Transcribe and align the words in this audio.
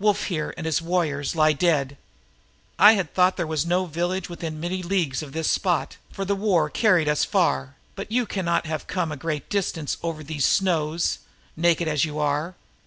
Wulfhere 0.00 0.54
lies 0.54 0.64
dead 0.64 0.66
with 0.66 0.90
all 0.90 1.02
his 1.02 1.34
weapon 1.52 1.66
men. 1.88 1.96
"I 2.78 2.92
had 2.94 3.12
thought 3.12 3.36
there 3.36 3.46
was 3.46 3.66
no 3.66 3.84
village 3.84 4.30
within 4.30 4.58
many 4.58 4.82
leagues 4.82 5.22
of 5.22 5.32
this 5.34 5.50
spot, 5.50 5.98
for 6.10 6.24
the 6.24 6.34
war 6.34 6.70
carried 6.70 7.10
us 7.10 7.26
far, 7.26 7.74
but 7.94 8.10
you 8.10 8.24
can 8.24 8.46
have 8.46 8.86
come 8.86 9.10
no 9.10 9.16
great 9.16 9.50
distance 9.50 9.98
over 10.02 10.24
these 10.24 10.46
snows, 10.46 11.18
naked 11.58 11.88
as 11.88 12.06
you 12.06 12.18
are. 12.18 12.54